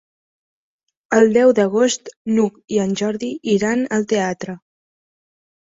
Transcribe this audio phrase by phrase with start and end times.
[1.17, 4.59] El deu d'agost n'Hug i en Jordi iran al teatre.